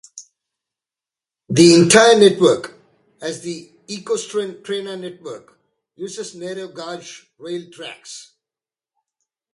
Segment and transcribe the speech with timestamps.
[1.49, 2.75] The entire network,
[3.21, 5.59] as the Euskotren Trena network,
[5.95, 8.31] uses narrow gauge rail tracks.